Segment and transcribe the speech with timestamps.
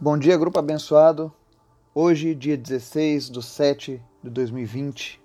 [0.00, 1.32] Bom dia, grupo abençoado.
[1.92, 5.20] Hoje, dia 16 de 7 de 2020,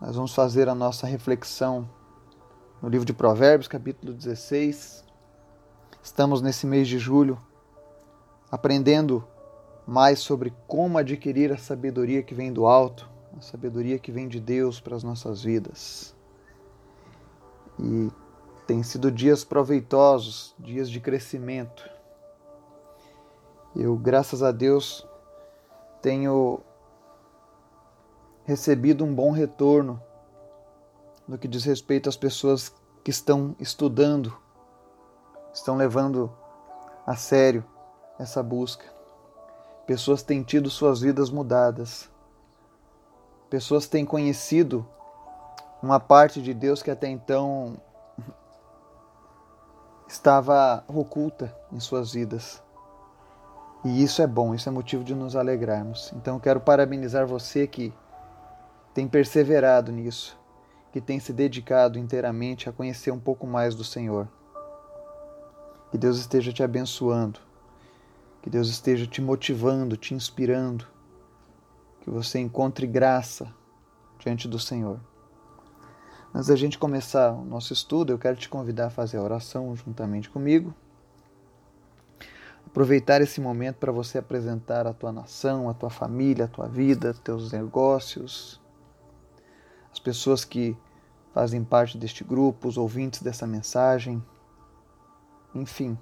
[0.00, 1.86] nós vamos fazer a nossa reflexão
[2.80, 5.04] no livro de Provérbios, capítulo 16.
[6.02, 7.38] Estamos nesse mês de julho
[8.50, 9.22] aprendendo
[9.86, 14.40] mais sobre como adquirir a sabedoria que vem do alto, a sabedoria que vem de
[14.40, 16.16] Deus para as nossas vidas.
[17.78, 18.10] E
[18.66, 21.89] tem sido dias proveitosos, dias de crescimento
[23.74, 25.06] eu, graças a Deus,
[26.02, 26.60] tenho
[28.44, 30.02] recebido um bom retorno
[31.26, 34.36] no que diz respeito às pessoas que estão estudando,
[35.52, 36.32] estão levando
[37.06, 37.64] a sério
[38.18, 38.84] essa busca.
[39.86, 42.10] Pessoas têm tido suas vidas mudadas.
[43.48, 44.86] Pessoas têm conhecido
[45.82, 47.76] uma parte de Deus que até então
[50.06, 52.62] estava oculta em suas vidas.
[53.82, 56.12] E isso é bom, isso é motivo de nos alegrarmos.
[56.14, 57.92] Então quero parabenizar você que
[58.92, 60.38] tem perseverado nisso,
[60.92, 64.28] que tem se dedicado inteiramente a conhecer um pouco mais do Senhor.
[65.90, 67.40] Que Deus esteja te abençoando,
[68.42, 70.86] que Deus esteja te motivando, te inspirando,
[72.02, 73.52] que você encontre graça
[74.18, 75.00] diante do Senhor.
[76.34, 79.74] Antes da gente começar o nosso estudo, eu quero te convidar a fazer a oração
[79.74, 80.74] juntamente comigo
[82.70, 87.12] aproveitar esse momento para você apresentar a tua nação, a tua família, a tua vida,
[87.12, 88.60] teus negócios,
[89.92, 90.76] as pessoas que
[91.34, 94.24] fazem parte deste grupo, os ouvintes dessa mensagem.
[95.52, 95.98] Enfim,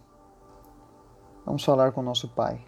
[1.44, 2.62] vamos falar com o nosso Pai.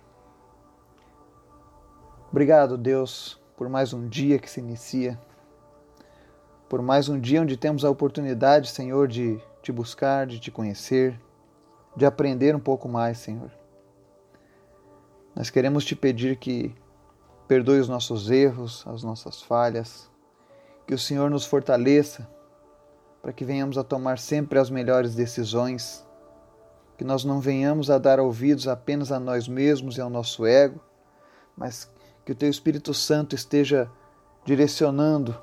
[2.31, 5.21] Obrigado, Deus, por mais um dia que se inicia,
[6.71, 11.21] por mais um dia onde temos a oportunidade, Senhor, de te buscar, de te conhecer,
[11.95, 13.60] de aprender um pouco mais, Senhor.
[15.35, 16.75] Nós queremos te pedir que
[17.47, 20.11] perdoe os nossos erros, as nossas falhas,
[20.87, 22.29] que o Senhor nos fortaleça
[23.23, 26.07] para que venhamos a tomar sempre as melhores decisões,
[26.97, 30.81] que nós não venhamos a dar ouvidos apenas a nós mesmos e ao nosso ego,
[31.57, 31.91] mas
[32.25, 33.91] que o Teu Espírito Santo esteja
[34.45, 35.41] direcionando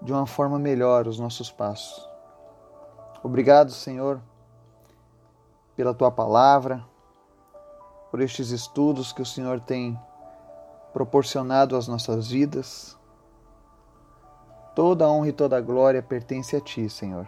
[0.00, 2.08] de uma forma melhor os nossos passos.
[3.22, 4.20] Obrigado, Senhor,
[5.76, 6.84] pela Tua palavra
[8.14, 9.98] por estes estudos que o Senhor tem
[10.92, 12.96] proporcionado às nossas vidas.
[14.72, 17.26] Toda a honra e toda a glória pertence a Ti, Senhor.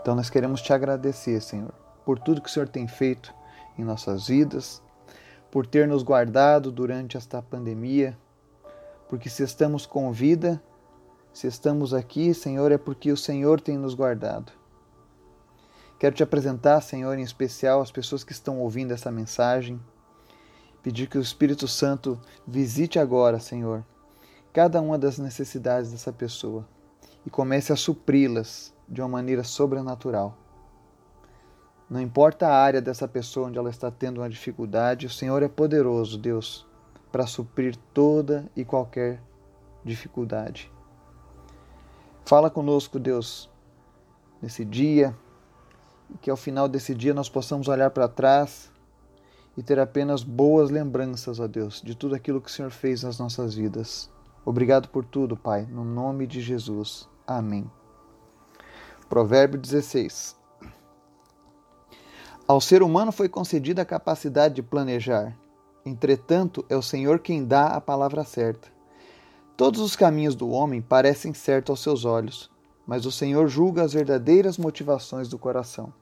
[0.00, 1.74] Então nós queremos te agradecer, Senhor,
[2.04, 3.34] por tudo que o Senhor tem feito
[3.76, 4.80] em nossas vidas,
[5.50, 8.16] por ter nos guardado durante esta pandemia,
[9.08, 10.62] porque se estamos com vida,
[11.32, 14.61] se estamos aqui, Senhor, é porque o Senhor tem nos guardado.
[16.02, 19.80] Quero te apresentar, Senhor, em especial as pessoas que estão ouvindo essa mensagem.
[20.82, 23.86] Pedir que o Espírito Santo visite agora, Senhor,
[24.52, 26.66] cada uma das necessidades dessa pessoa
[27.24, 30.36] e comece a supri-las de uma maneira sobrenatural.
[31.88, 35.48] Não importa a área dessa pessoa onde ela está tendo uma dificuldade, o Senhor é
[35.48, 36.66] poderoso, Deus,
[37.12, 39.22] para suprir toda e qualquer
[39.84, 40.68] dificuldade.
[42.24, 43.48] Fala conosco, Deus,
[44.42, 45.16] nesse dia,
[46.20, 48.70] que ao final desse dia nós possamos olhar para trás
[49.56, 53.18] e ter apenas boas lembranças, ó Deus, de tudo aquilo que o Senhor fez nas
[53.18, 54.10] nossas vidas.
[54.44, 57.08] Obrigado por tudo, Pai, no nome de Jesus.
[57.26, 57.70] Amém.
[59.08, 60.36] Provérbio 16.
[62.48, 65.36] Ao ser humano foi concedida a capacidade de planejar.
[65.84, 68.68] Entretanto, é o Senhor quem dá a palavra certa.
[69.56, 72.50] Todos os caminhos do homem parecem certos aos seus olhos,
[72.86, 75.92] mas o Senhor julga as verdadeiras motivações do coração.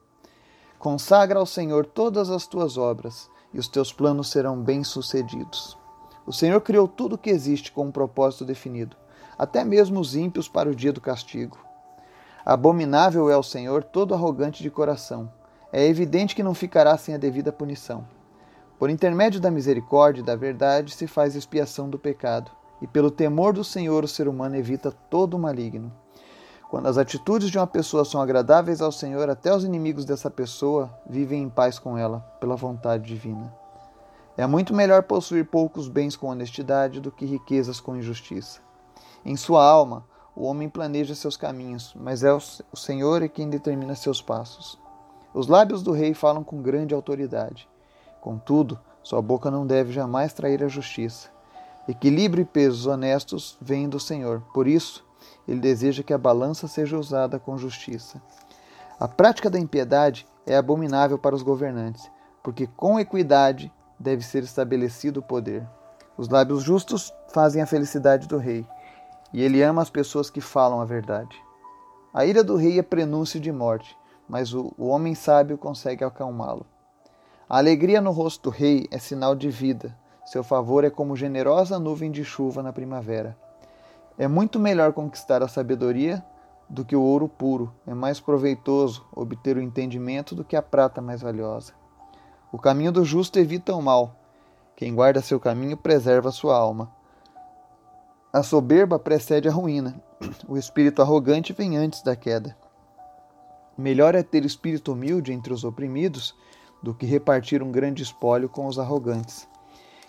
[0.80, 5.76] Consagra ao Senhor todas as tuas obras, e os teus planos serão bem-sucedidos.
[6.24, 8.96] O Senhor criou tudo o que existe com um propósito definido,
[9.38, 11.58] até mesmo os ímpios para o dia do castigo.
[12.46, 15.30] Abominável é o Senhor todo arrogante de coração.
[15.70, 18.08] É evidente que não ficará sem a devida punição.
[18.78, 22.50] Por intermédio da misericórdia e da verdade se faz expiação do pecado,
[22.80, 25.92] e pelo temor do Senhor o ser humano evita todo o maligno.
[26.70, 30.88] Quando as atitudes de uma pessoa são agradáveis ao Senhor, até os inimigos dessa pessoa
[31.04, 33.52] vivem em paz com ela, pela vontade divina.
[34.36, 38.60] É muito melhor possuir poucos bens com honestidade do que riquezas com injustiça.
[39.24, 44.22] Em sua alma, o homem planeja seus caminhos, mas é o Senhor quem determina seus
[44.22, 44.78] passos.
[45.34, 47.68] Os lábios do rei falam com grande autoridade.
[48.20, 51.30] Contudo, sua boca não deve jamais trair a justiça.
[51.88, 54.40] Equilíbrio e pesos honestos vêm do Senhor.
[54.54, 55.04] Por isso,
[55.46, 58.20] ele deseja que a balança seja usada com justiça.
[58.98, 62.10] A prática da impiedade é abominável para os governantes,
[62.42, 65.66] porque com equidade deve ser estabelecido o poder.
[66.16, 68.66] Os lábios justos fazem a felicidade do rei,
[69.32, 71.36] e ele ama as pessoas que falam a verdade.
[72.12, 73.96] A ira do rei é prenúncio de morte,
[74.28, 76.66] mas o, o homem sábio consegue acalmá-lo.
[77.48, 79.96] A alegria no rosto do rei é sinal de vida.
[80.24, 83.36] Seu favor é como generosa nuvem de chuva na primavera.
[84.20, 86.22] É muito melhor conquistar a sabedoria
[86.68, 87.72] do que o ouro puro.
[87.86, 91.72] É mais proveitoso obter o entendimento do que a prata mais valiosa.
[92.52, 94.14] O caminho do justo evita o mal.
[94.76, 96.92] Quem guarda seu caminho preserva sua alma.
[98.30, 99.98] A soberba precede a ruína.
[100.46, 102.54] O espírito arrogante vem antes da queda.
[103.74, 106.34] Melhor é ter espírito humilde entre os oprimidos
[106.82, 109.48] do que repartir um grande espólio com os arrogantes.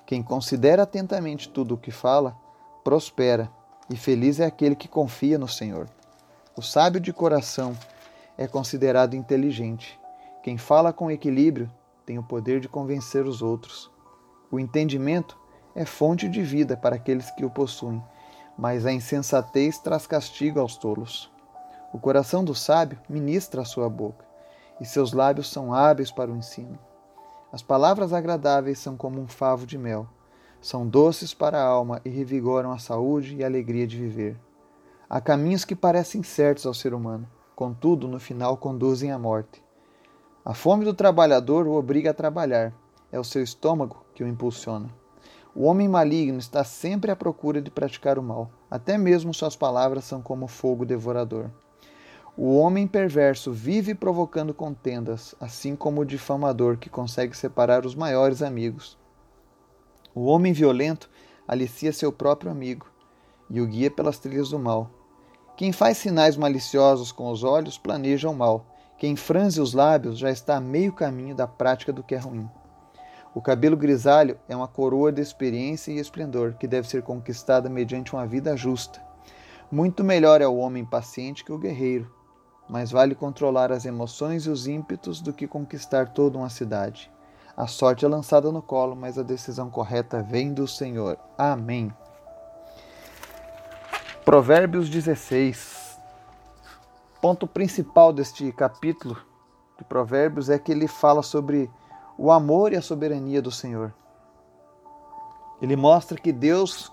[0.06, 2.36] Quem considera atentamente tudo o que fala,
[2.84, 3.50] prospera,
[3.90, 5.88] e feliz é aquele que confia no Senhor.
[6.56, 7.78] O sábio de coração
[8.38, 10.00] é considerado inteligente.
[10.44, 11.72] Quem fala com equilíbrio
[12.06, 13.92] tem o poder de convencer os outros.
[14.52, 15.38] O entendimento
[15.76, 18.04] é fonte de vida para aqueles que o possuem,
[18.58, 21.32] mas a insensatez traz castigo aos tolos.
[21.94, 24.26] O coração do sábio ministra a sua boca,
[24.80, 26.78] e seus lábios são hábeis para o ensino.
[27.52, 30.08] As palavras agradáveis são como um favo de mel,
[30.62, 34.40] são doces para a alma e revigoram a saúde e a alegria de viver.
[35.10, 39.62] Há caminhos que parecem certos ao ser humano, contudo, no final conduzem à morte.
[40.46, 42.74] A fome do trabalhador o obriga a trabalhar.
[43.12, 44.90] É o seu estômago que o impulsiona.
[45.54, 48.50] O homem maligno está sempre à procura de praticar o mal.
[48.70, 51.50] Até mesmo suas palavras são como fogo devorador.
[52.38, 58.42] O homem perverso vive provocando contendas, assim como o difamador que consegue separar os maiores
[58.42, 58.98] amigos.
[60.14, 61.10] O homem violento
[61.48, 62.86] alicia seu próprio amigo
[63.50, 64.90] e o guia pelas trilhas do mal.
[65.56, 68.66] Quem faz sinais maliciosos com os olhos planeja o mal.
[68.98, 72.50] Quem franze os lábios já está a meio caminho da prática do que é ruim.
[73.34, 78.14] O cabelo grisalho é uma coroa de experiência e esplendor que deve ser conquistada mediante
[78.14, 79.02] uma vida justa.
[79.72, 82.14] Muito melhor é o homem paciente que o guerreiro,
[82.68, 87.10] mas vale controlar as emoções e os ímpetos do que conquistar toda uma cidade.
[87.62, 91.16] A sorte é lançada no colo, mas a decisão correta vem do Senhor.
[91.38, 91.94] Amém.
[94.26, 96.00] Provérbios 16
[97.22, 99.16] ponto principal deste capítulo
[99.78, 101.70] de Provérbios é que ele fala sobre
[102.18, 103.94] o amor e a soberania do Senhor.
[105.62, 106.92] Ele mostra que Deus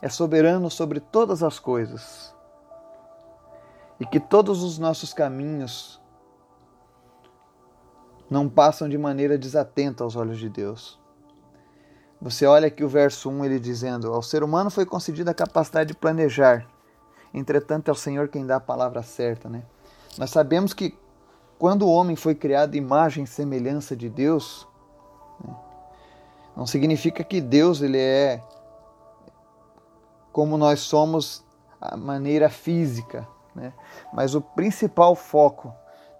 [0.00, 2.34] é soberano sobre todas as coisas
[4.00, 6.00] e que todos os nossos caminhos
[8.30, 10.98] não passam de maneira desatenta aos olhos de Deus.
[12.20, 15.88] Você olha aqui o verso 1, ele dizendo: Ao ser humano foi concedida a capacidade
[15.88, 16.66] de planejar,
[17.34, 19.64] Entretanto, é o Senhor quem dá a palavra certa, né?
[20.16, 20.96] Nós sabemos que
[21.58, 24.68] quando o homem foi criado imagem e semelhança de Deus,
[25.44, 25.52] né,
[26.56, 28.40] não significa que Deus ele é
[30.30, 31.44] como nós somos
[31.80, 33.72] a maneira física, né?
[34.12, 35.74] Mas o principal foco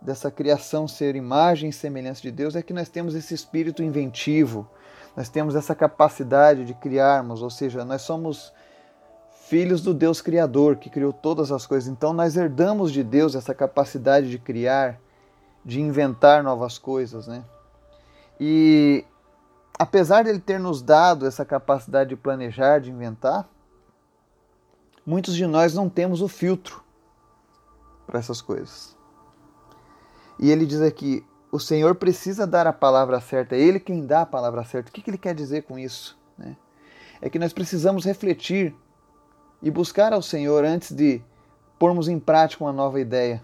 [0.05, 4.69] dessa criação ser imagem e semelhança de Deus é que nós temos esse espírito inventivo,
[5.17, 8.53] nós temos essa capacidade de criarmos, ou seja, nós somos
[9.47, 11.89] filhos do Deus Criador, que criou todas as coisas.
[11.89, 15.01] Então nós herdamos de Deus essa capacidade de criar,
[15.65, 17.43] de inventar novas coisas, né?
[18.39, 19.05] E
[19.79, 23.49] apesar de ele ter nos dado essa capacidade de planejar, de inventar,
[25.07, 26.83] muitos de nós não temos o filtro
[28.07, 28.95] para essas coisas.
[30.39, 31.25] E ele diz aqui:
[31.55, 34.91] o Senhor precisa dar a palavra certa, é Ele quem dá a palavra certa.
[34.91, 36.19] O que, que ele quer dizer com isso?
[36.37, 36.57] Né?
[37.23, 38.75] É que nós precisamos refletir
[39.63, 41.23] e buscar ao Senhor antes de
[41.79, 43.41] pormos em prática uma nova ideia,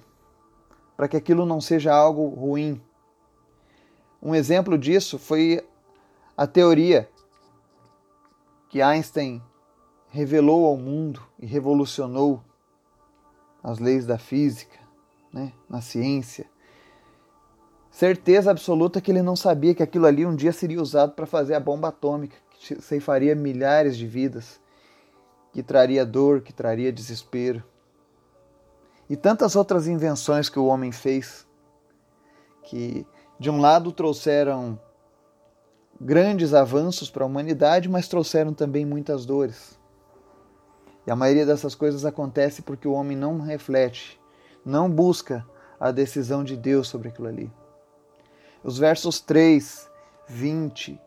[0.96, 2.82] para que aquilo não seja algo ruim.
[4.20, 5.64] Um exemplo disso foi
[6.36, 7.08] a teoria
[8.68, 9.40] que Einstein
[10.08, 12.42] revelou ao mundo e revolucionou
[13.62, 14.80] as leis da física,
[15.32, 16.49] né, na ciência.
[18.00, 21.52] Certeza absoluta que ele não sabia que aquilo ali um dia seria usado para fazer
[21.52, 24.58] a bomba atômica, que ceifaria milhares de vidas
[25.52, 27.62] que traria dor, que traria desespero.
[29.06, 31.46] E tantas outras invenções que o homem fez,
[32.62, 33.06] que
[33.38, 34.80] de um lado trouxeram
[36.00, 39.78] grandes avanços para a humanidade, mas trouxeram também muitas dores.
[41.06, 44.18] E a maioria dessas coisas acontece porque o homem não reflete,
[44.64, 45.46] não busca
[45.78, 47.59] a decisão de Deus sobre aquilo ali.
[48.62, 49.88] Os versos 3,
[50.28, 51.00] 20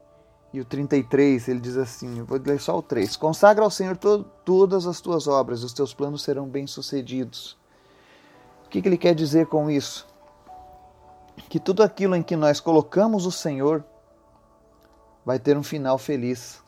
[0.53, 3.15] e o 33, ele diz assim: eu vou ler só o 3.
[3.15, 7.57] Consagra ao Senhor to todas as tuas obras, os teus planos serão bem-sucedidos.
[8.65, 10.07] O que, que ele quer dizer com isso?
[11.49, 13.83] que tudo aquilo em que nós colocamos o Senhor
[15.25, 16.63] vai ter um final feliz.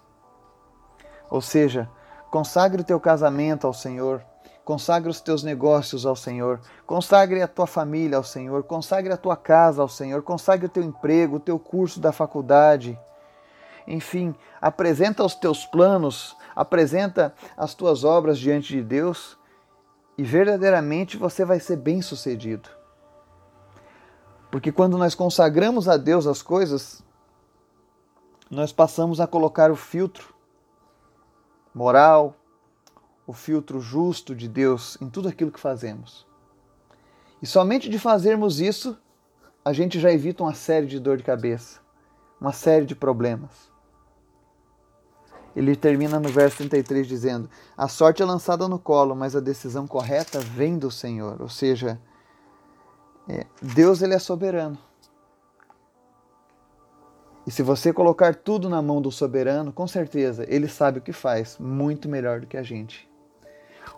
[1.29, 1.89] Ou seja,
[2.31, 4.23] consagre o teu casamento ao Senhor,
[4.65, 9.37] consagre os teus negócios ao Senhor, consagre a tua família ao Senhor, consagre a tua
[9.37, 12.99] casa ao Senhor, consagre o teu emprego, o teu curso da faculdade.
[13.85, 19.37] Enfim, apresenta os teus planos, apresenta as tuas obras diante de Deus
[20.17, 22.67] e verdadeiramente você vai ser bem-sucedido.
[24.49, 27.03] Porque quando nós consagramos a Deus as coisas,
[28.49, 30.33] nós passamos a colocar o filtro
[31.71, 32.33] moral,
[33.27, 36.25] o filtro justo de Deus em tudo aquilo que fazemos.
[37.41, 38.97] E somente de fazermos isso,
[39.63, 41.79] a gente já evita uma série de dor de cabeça,
[42.39, 43.73] uma série de problemas.
[45.55, 49.87] Ele termina no verso 33 dizendo: A sorte é lançada no colo, mas a decisão
[49.87, 51.41] correta vem do Senhor.
[51.41, 51.99] Ou seja,
[53.27, 54.77] é, Deus ele é soberano.
[57.47, 61.13] E se você colocar tudo na mão do soberano, com certeza ele sabe o que
[61.13, 63.07] faz, muito melhor do que a gente.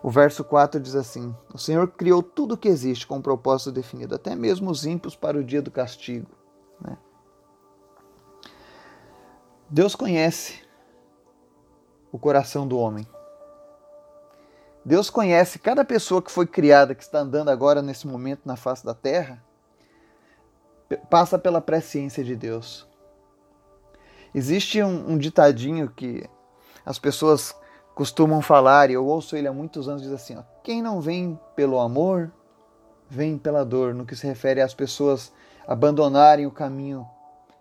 [0.02, 3.72] O verso 4 diz assim: O Senhor criou tudo o que existe com um propósito
[3.72, 6.28] definido, até mesmo os ímpios para o dia do castigo.
[6.80, 6.96] Né?
[9.68, 10.62] Deus conhece
[12.12, 13.06] o coração do homem.
[14.84, 18.84] Deus conhece cada pessoa que foi criada, que está andando agora nesse momento na face
[18.84, 19.44] da terra,
[21.10, 22.88] passa pela presciência de Deus.
[24.34, 26.28] Existe um, um ditadinho que
[26.86, 27.54] as pessoas
[27.98, 31.36] costumam falar, e eu ouço ele há muitos anos, diz assim: ó, quem não vem
[31.56, 32.30] pelo amor,
[33.10, 35.32] vem pela dor, no que se refere às pessoas
[35.66, 37.04] abandonarem o caminho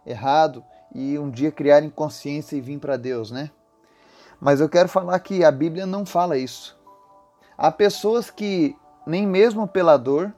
[0.06, 0.64] errado
[0.94, 3.50] e um dia criarem consciência e vir para Deus, né?
[4.40, 6.78] Mas eu quero falar que a Bíblia não fala isso.
[7.58, 8.78] Há pessoas que
[9.08, 10.32] nem mesmo pela dor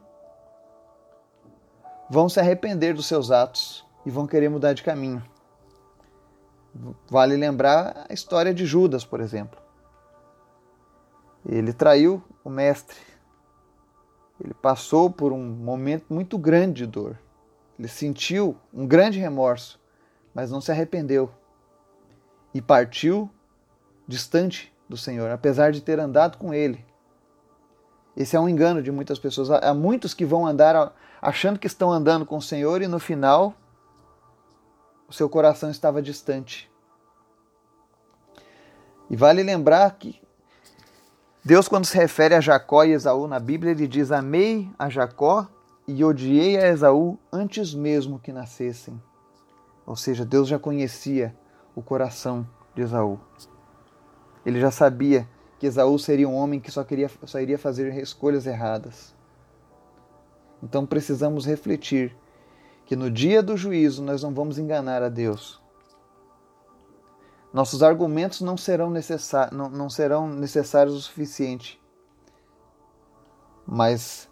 [2.10, 5.22] vão se arrepender dos seus atos e vão querer mudar de caminho.
[7.10, 9.68] Vale lembrar a história de Judas, por exemplo.
[11.52, 12.96] Ele traiu o mestre.
[14.40, 17.18] Ele passou por um momento muito grande de dor.
[17.78, 19.80] Ele sentiu um grande remorso,
[20.34, 21.32] mas não se arrependeu.
[22.54, 23.30] E partiu
[24.08, 26.86] distante do Senhor, apesar de ter andado com ele.
[28.16, 29.50] Esse é um engano de muitas pessoas.
[29.50, 33.56] Há muitos que vão andar achando que estão andando com o Senhor e no final
[35.08, 36.70] o seu coração estava distante.
[39.10, 40.22] E vale lembrar que
[41.50, 45.48] Deus, quando se refere a Jacó e Esaú na Bíblia, ele diz: Amei a Jacó
[45.88, 49.02] e odiei a Esaú antes mesmo que nascessem.
[49.84, 51.36] Ou seja, Deus já conhecia
[51.76, 53.20] o coração de Esaú.
[54.46, 55.28] Ele já sabia
[55.58, 59.16] que Esaú seria um homem que só, queria, só iria fazer escolhas erradas.
[60.62, 62.16] Então precisamos refletir
[62.86, 65.59] que no dia do juízo nós não vamos enganar a Deus.
[67.52, 71.82] Nossos argumentos não serão, necessar, não, não serão necessários o suficiente.
[73.66, 74.30] Mas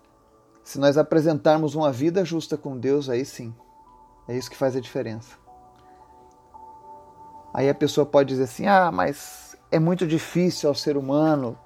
[0.64, 3.56] se nós apresentarmos uma vida justa com Deus, aí sim.
[4.28, 5.36] É isso que faz a diferença.
[7.54, 11.58] Aí a pessoa pode dizer assim: ah, mas é muito difícil ao ser humano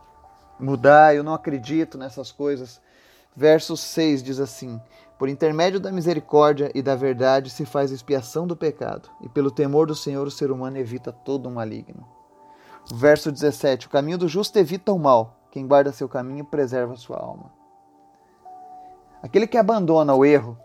[0.59, 2.79] mudar, eu não acredito nessas coisas.
[3.35, 4.79] Verso 6 diz assim:
[5.21, 9.85] por intermédio da misericórdia e da verdade se faz expiação do pecado, e pelo temor
[9.85, 12.07] do Senhor o ser humano evita todo o maligno.
[12.91, 17.19] Verso 17: O caminho do justo evita o mal, quem guarda seu caminho preserva sua
[17.19, 17.53] alma.
[19.21, 20.57] Aquele que abandona o erro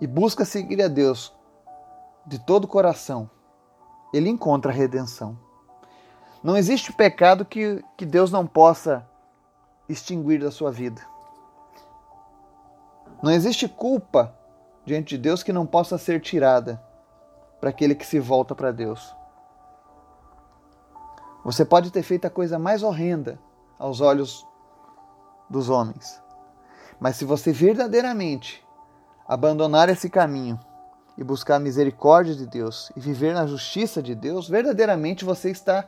[0.00, 1.34] e busca seguir a Deus
[2.26, 3.28] de todo o coração,
[4.10, 5.38] ele encontra a redenção.
[6.42, 9.06] Não existe pecado que, que Deus não possa
[9.86, 11.10] extinguir da sua vida.
[13.22, 14.34] Não existe culpa
[14.84, 16.82] diante de Deus que não possa ser tirada
[17.60, 19.14] para aquele que se volta para Deus.
[21.44, 23.38] Você pode ter feito a coisa mais horrenda
[23.78, 24.46] aos olhos
[25.48, 26.22] dos homens,
[26.98, 28.64] mas se você verdadeiramente
[29.26, 30.58] abandonar esse caminho
[31.16, 35.86] e buscar a misericórdia de Deus e viver na justiça de Deus, verdadeiramente você está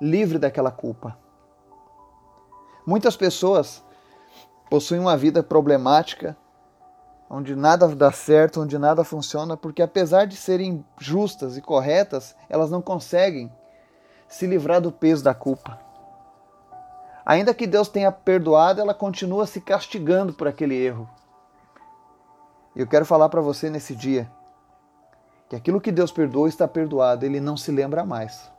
[0.00, 1.16] livre daquela culpa.
[2.86, 3.84] Muitas pessoas
[4.68, 6.36] possuem uma vida problemática
[7.34, 12.70] onde nada dá certo, onde nada funciona, porque apesar de serem justas e corretas, elas
[12.70, 13.50] não conseguem
[14.28, 15.80] se livrar do peso da culpa.
[17.24, 21.08] Ainda que Deus tenha perdoado, ela continua se castigando por aquele erro.
[22.76, 24.30] Eu quero falar para você nesse dia
[25.48, 28.52] que aquilo que Deus perdoou está perdoado, ele não se lembra mais.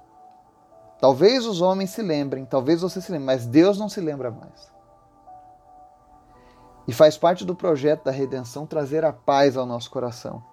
[1.00, 4.73] Talvez os homens se lembrem, talvez você se lembre, mas Deus não se lembra mais.
[6.88, 10.44] E faz parte do projeto da redenção trazer a paz ao nosso coração.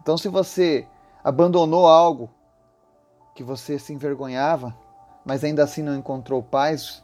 [0.00, 0.86] Então, se você
[1.24, 2.30] abandonou algo
[3.34, 4.76] que você se envergonhava,
[5.24, 7.02] mas ainda assim não encontrou paz,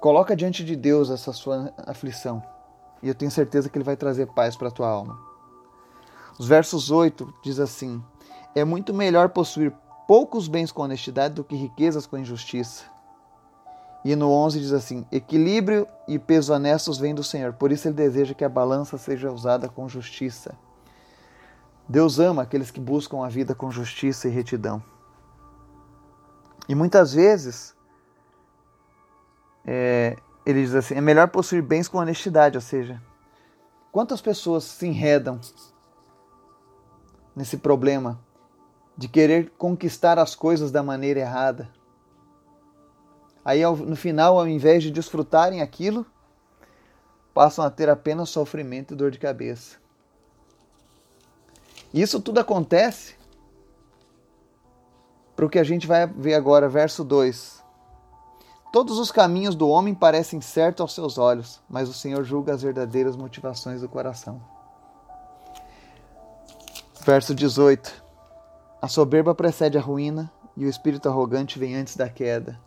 [0.00, 2.42] coloca diante de Deus essa sua aflição.
[3.02, 5.18] E eu tenho certeza que ele vai trazer paz para a tua alma.
[6.38, 8.02] Os versos 8 diz assim:
[8.54, 9.72] É muito melhor possuir
[10.08, 12.84] poucos bens com honestidade do que riquezas com injustiça.
[14.06, 17.96] E no 11 diz assim: Equilíbrio e peso honestos vêm do Senhor, por isso ele
[17.96, 20.54] deseja que a balança seja usada com justiça.
[21.88, 24.80] Deus ama aqueles que buscam a vida com justiça e retidão.
[26.68, 27.74] E muitas vezes,
[29.66, 33.02] é, ele diz assim: é melhor possuir bens com honestidade, ou seja,
[33.90, 35.40] quantas pessoas se enredam
[37.34, 38.20] nesse problema
[38.96, 41.74] de querer conquistar as coisas da maneira errada,
[43.46, 46.04] Aí no final, ao invés de desfrutarem aquilo,
[47.32, 49.76] passam a ter apenas sofrimento e dor de cabeça.
[51.94, 53.14] Isso tudo acontece
[55.36, 57.62] para o que a gente vai ver agora, verso 2.
[58.72, 62.62] Todos os caminhos do homem parecem certos aos seus olhos, mas o Senhor julga as
[62.62, 64.42] verdadeiras motivações do coração.
[67.02, 68.02] Verso 18.
[68.82, 72.65] A soberba precede a ruína e o espírito arrogante vem antes da queda.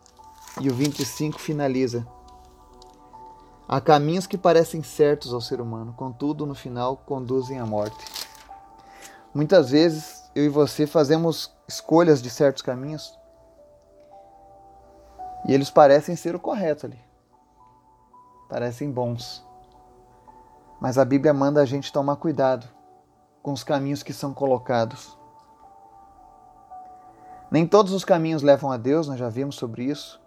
[0.59, 2.05] E o 25 finaliza:
[3.67, 8.05] Há caminhos que parecem certos ao ser humano, contudo, no final, conduzem à morte.
[9.33, 13.17] Muitas vezes, eu e você fazemos escolhas de certos caminhos
[15.45, 16.99] e eles parecem ser o correto ali.
[18.49, 19.45] Parecem bons.
[20.81, 22.67] Mas a Bíblia manda a gente tomar cuidado
[23.41, 25.17] com os caminhos que são colocados.
[27.51, 30.19] Nem todos os caminhos levam a Deus, nós já vimos sobre isso.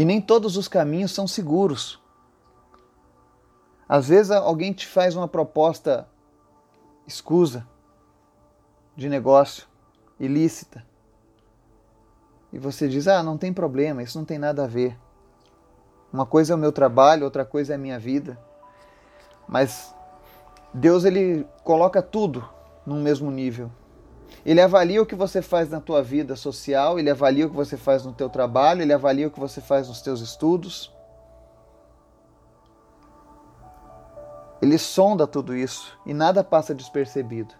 [0.00, 2.00] E nem todos os caminhos são seguros.
[3.86, 6.08] Às vezes alguém te faz uma proposta
[7.06, 7.68] escusa
[8.96, 9.66] de negócio,
[10.18, 10.86] ilícita.
[12.50, 14.98] E você diz: "Ah, não tem problema, isso não tem nada a ver.
[16.10, 18.40] Uma coisa é o meu trabalho, outra coisa é a minha vida".
[19.46, 19.94] Mas
[20.72, 22.48] Deus ele coloca tudo
[22.86, 23.70] no mesmo nível.
[24.44, 27.76] Ele avalia o que você faz na tua vida social, ele avalia o que você
[27.76, 30.92] faz no teu trabalho, ele avalia o que você faz nos teus estudos.
[34.62, 37.54] Ele sonda tudo isso e nada passa despercebido.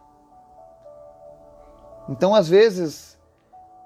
[2.08, 3.18] Então, às vezes,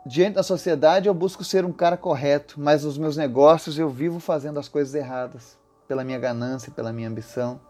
[0.06, 4.18] diante da sociedade, eu busco ser um cara correto, mas nos meus negócios eu vivo
[4.18, 7.60] fazendo as coisas erradas, pela minha ganância, pela minha ambição.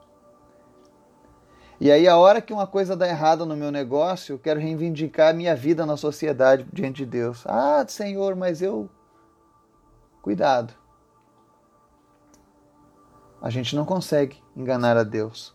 [1.85, 5.29] E aí, a hora que uma coisa dá errado no meu negócio, eu quero reivindicar
[5.29, 7.47] a minha vida na sociedade diante de Deus.
[7.47, 8.89] Ah, Senhor, mas eu.
[10.23, 10.73] Cuidado.
[13.39, 15.55] A gente não consegue enganar a Deus.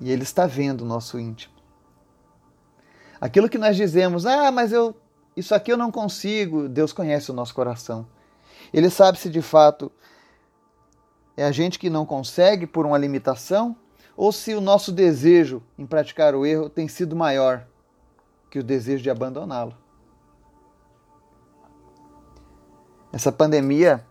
[0.00, 1.56] E Ele está vendo o nosso íntimo.
[3.20, 4.94] Aquilo que nós dizemos, ah, mas eu.
[5.36, 6.68] Isso aqui eu não consigo.
[6.68, 8.06] Deus conhece o nosso coração.
[8.72, 9.90] Ele sabe se de fato
[11.36, 13.76] é a gente que não consegue por uma limitação
[14.18, 17.64] ou se o nosso desejo em praticar o erro tem sido maior
[18.50, 19.72] que o desejo de abandoná-lo.
[23.12, 24.04] Essa pandemia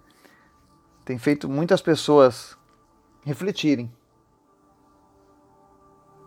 [1.03, 2.57] tem feito muitas pessoas
[3.25, 3.91] refletirem.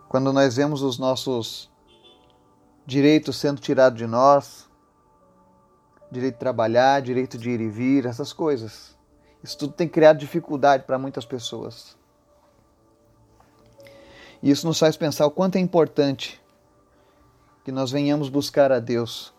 [0.07, 1.71] Quando nós vemos os nossos
[2.85, 4.69] direitos sendo tirados de nós,
[6.11, 8.95] direito de trabalhar, direito de ir e vir, essas coisas.
[9.43, 11.99] Isso tudo tem criado dificuldade para muitas pessoas.
[14.41, 16.41] E isso nos faz pensar o quanto é importante
[17.63, 19.33] que nós venhamos buscar a Deus.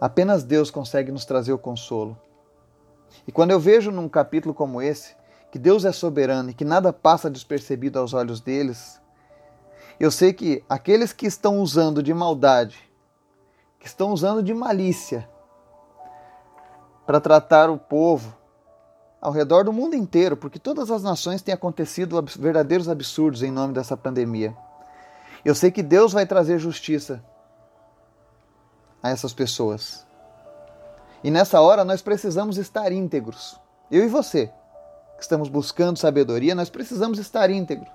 [0.00, 2.16] Apenas Deus consegue nos trazer o consolo.
[3.26, 5.16] E quando eu vejo num capítulo como esse,
[5.50, 9.00] que Deus é soberano e que nada passa despercebido aos olhos deles,
[9.98, 12.78] eu sei que aqueles que estão usando de maldade,
[13.80, 15.28] que estão usando de malícia
[17.04, 18.37] para tratar o povo,
[19.20, 23.74] ao redor do mundo inteiro, porque todas as nações têm acontecido verdadeiros absurdos em nome
[23.74, 24.56] dessa pandemia.
[25.44, 27.22] Eu sei que Deus vai trazer justiça
[29.02, 30.06] a essas pessoas.
[31.22, 33.58] E nessa hora nós precisamos estar íntegros.
[33.90, 34.52] Eu e você,
[35.16, 37.90] que estamos buscando sabedoria, nós precisamos estar íntegros.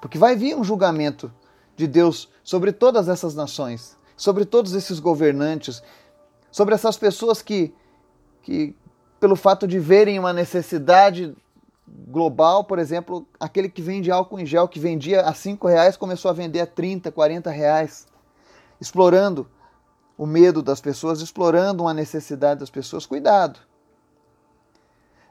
[0.00, 1.32] Porque vai vir um julgamento
[1.76, 5.82] de Deus sobre todas essas nações, sobre todos esses governantes,
[6.50, 7.74] sobre essas pessoas que,
[8.42, 8.76] que
[9.24, 11.34] pelo fato de verem uma necessidade
[11.88, 16.30] global, por exemplo, aquele que vende álcool em gel que vendia a cinco reais começou
[16.30, 18.06] a vender a 30, 40 reais,
[18.78, 19.48] explorando
[20.18, 23.06] o medo das pessoas, explorando uma necessidade das pessoas.
[23.06, 23.60] Cuidado!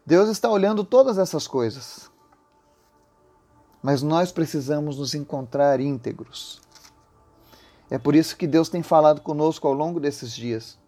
[0.03, 2.09] Deus está olhando todas essas coisas.
[3.79, 6.59] Mas nós precisamos nos encontrar íntegros.
[7.91, 10.81] É por isso que Deus tem falado conosco ao longo desses dias.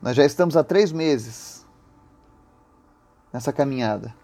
[0.00, 1.66] Nós já estamos há três meses
[3.32, 4.14] nessa caminhada.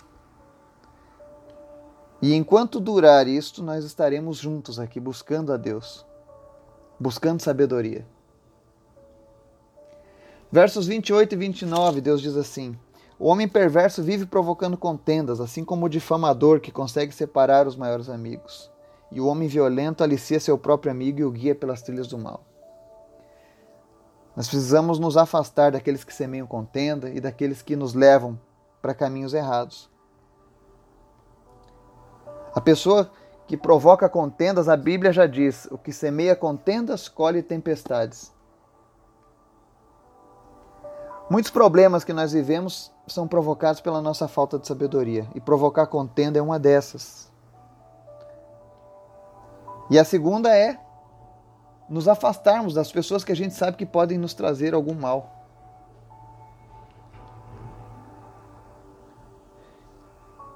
[2.21, 6.07] E enquanto durar isto, nós estaremos juntos aqui buscando a Deus,
[6.99, 8.07] buscando sabedoria.
[10.51, 12.79] Versos 28 e 29, Deus diz assim:
[13.19, 18.09] O homem perverso vive provocando contendas, assim como o difamador que consegue separar os maiores
[18.09, 18.71] amigos.
[19.11, 22.52] E o homem violento alicia seu próprio amigo e o guia pelas trilhas do mal.
[24.35, 28.39] Nós precisamos nos afastar daqueles que semeiam contenda e daqueles que nos levam
[28.81, 29.91] para caminhos errados.
[32.55, 33.11] A pessoa
[33.47, 38.33] que provoca contendas, a Bíblia já diz: o que semeia contendas colhe tempestades.
[41.29, 46.39] Muitos problemas que nós vivemos são provocados pela nossa falta de sabedoria, e provocar contenda
[46.39, 47.31] é uma dessas.
[49.91, 50.79] E a segunda é
[51.93, 55.45] nos afastarmos das pessoas que a gente sabe que podem nos trazer algum mal.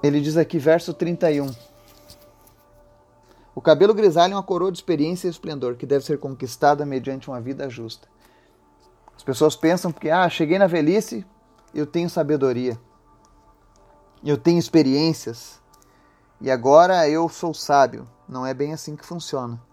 [0.01, 1.53] Ele diz aqui, verso 31.
[3.53, 7.29] O cabelo grisalho é uma coroa de experiência e esplendor que deve ser conquistada mediante
[7.29, 8.07] uma vida justa.
[9.15, 11.23] As pessoas pensam que, ah, cheguei na velhice,
[11.71, 12.79] eu tenho sabedoria,
[14.25, 15.61] eu tenho experiências
[16.41, 18.07] e agora eu sou sábio.
[18.27, 19.66] Não é bem assim que funciona.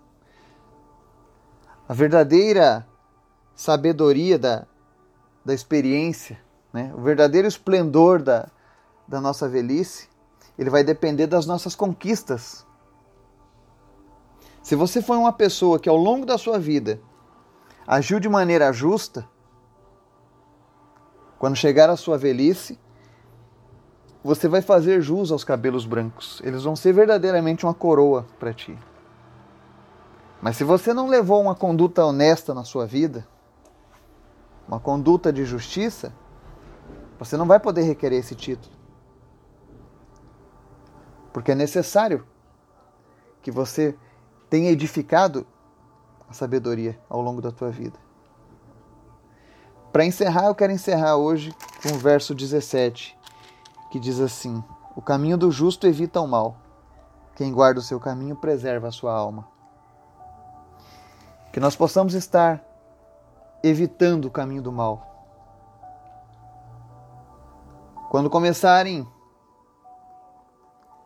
[1.88, 2.86] A verdadeira
[3.54, 4.66] sabedoria da,
[5.44, 6.38] da experiência,
[6.72, 6.92] né?
[6.96, 8.48] o verdadeiro esplendor da,
[9.06, 10.08] da nossa velhice,
[10.58, 12.64] ele vai depender das nossas conquistas
[14.64, 16.98] se você foi uma pessoa que ao longo da sua vida
[17.86, 19.28] agiu de maneira justa,
[21.38, 22.78] quando chegar a sua velhice,
[24.24, 26.40] você vai fazer jus aos cabelos brancos.
[26.42, 28.74] Eles vão ser verdadeiramente uma coroa para ti.
[30.44, 33.26] Mas se você não levou uma conduta honesta na sua vida,
[34.68, 36.12] uma conduta de justiça,
[37.18, 38.76] você não vai poder requerer esse título.
[41.32, 42.26] Porque é necessário
[43.40, 43.96] que você
[44.50, 45.46] tenha edificado
[46.28, 47.98] a sabedoria ao longo da tua vida.
[49.90, 53.18] Para encerrar, eu quero encerrar hoje com o verso 17,
[53.90, 54.62] que diz assim:
[54.94, 56.58] O caminho do justo evita o mal.
[57.34, 59.53] Quem guarda o seu caminho preserva a sua alma.
[61.54, 62.60] Que nós possamos estar
[63.62, 65.06] evitando o caminho do mal.
[68.10, 69.06] Quando começarem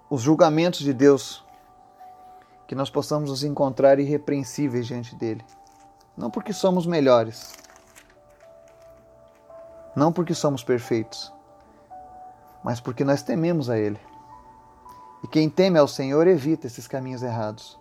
[0.09, 1.45] os julgamentos de Deus
[2.67, 5.45] que nós possamos nos encontrar irrepreensíveis diante dele.
[6.17, 7.53] Não porque somos melhores,
[9.95, 11.31] não porque somos perfeitos,
[12.65, 14.01] mas porque nós tememos a Ele.
[15.23, 17.78] E quem teme ao Senhor evita esses caminhos errados.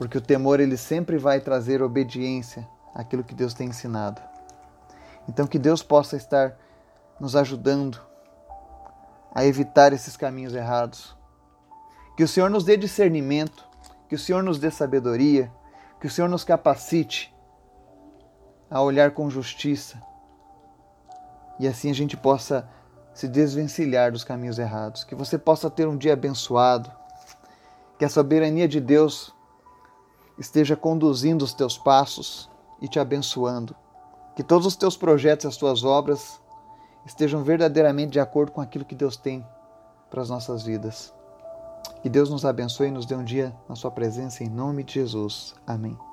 [0.00, 4.18] Porque o temor ele sempre vai trazer obediência àquilo que Deus tem ensinado.
[5.28, 6.56] Então que Deus possa estar
[7.20, 8.00] nos ajudando
[9.34, 11.14] a evitar esses caminhos errados
[12.16, 13.62] que o Senhor nos dê discernimento,
[14.08, 15.52] que o Senhor nos dê sabedoria,
[16.00, 17.30] que o Senhor nos capacite
[18.70, 20.00] a olhar com justiça
[21.58, 22.66] e assim a gente possa
[23.12, 25.04] se desvencilhar dos caminhos errados.
[25.04, 26.90] Que você possa ter um dia abençoado,
[27.98, 29.38] que a soberania de Deus
[30.40, 32.50] esteja conduzindo os teus passos
[32.80, 33.76] e te abençoando.
[34.34, 36.40] Que todos os teus projetos e as tuas obras
[37.04, 39.46] estejam verdadeiramente de acordo com aquilo que Deus tem
[40.08, 41.12] para as nossas vidas.
[42.02, 44.94] Que Deus nos abençoe e nos dê um dia na Sua presença, em nome de
[44.94, 45.54] Jesus.
[45.66, 46.09] Amém.